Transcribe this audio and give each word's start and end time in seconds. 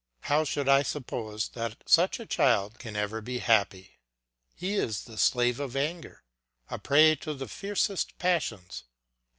How 0.21 0.43
should 0.45 0.67
I 0.67 0.81
suppose 0.81 1.49
that 1.49 1.83
such 1.85 2.19
a 2.19 2.25
child 2.25 2.79
can 2.79 2.95
ever 2.95 3.21
be 3.21 3.37
happy? 3.37 3.99
He 4.55 4.73
is 4.73 5.03
the 5.03 5.15
slave 5.15 5.59
of 5.59 5.75
anger, 5.75 6.23
a 6.71 6.79
prey 6.79 7.13
to 7.17 7.35
the 7.35 7.47
fiercest 7.47 8.17
passions. 8.17 8.85